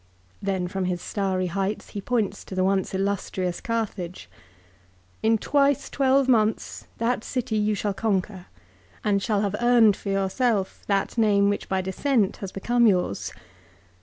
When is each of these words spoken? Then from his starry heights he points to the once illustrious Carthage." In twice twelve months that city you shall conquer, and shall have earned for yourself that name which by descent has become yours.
Then 0.41 0.67
from 0.67 0.85
his 0.85 0.99
starry 0.99 1.45
heights 1.45 1.89
he 1.91 2.01
points 2.01 2.43
to 2.45 2.55
the 2.55 2.63
once 2.63 2.95
illustrious 2.95 3.61
Carthage." 3.61 4.31
In 5.21 5.37
twice 5.37 5.91
twelve 5.91 6.27
months 6.27 6.87
that 6.97 7.23
city 7.23 7.55
you 7.55 7.75
shall 7.75 7.93
conquer, 7.93 8.47
and 9.03 9.21
shall 9.21 9.41
have 9.41 9.55
earned 9.61 9.95
for 9.95 10.09
yourself 10.09 10.81
that 10.87 11.19
name 11.19 11.49
which 11.51 11.69
by 11.69 11.81
descent 11.81 12.37
has 12.37 12.51
become 12.51 12.87
yours. 12.87 13.31